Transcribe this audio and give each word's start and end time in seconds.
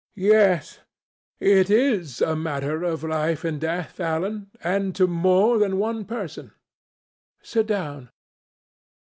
"Yes: 0.15 0.79
it 1.39 1.69
is 1.69 2.21
a 2.21 2.35
matter 2.35 2.81
of 2.81 3.03
life 3.03 3.43
and 3.45 3.61
death, 3.61 3.99
Alan, 3.99 4.49
and 4.63 4.95
to 4.95 5.05
more 5.05 5.59
than 5.59 5.77
one 5.77 6.05
person. 6.05 6.53
Sit 7.43 7.67
down." 7.67 8.09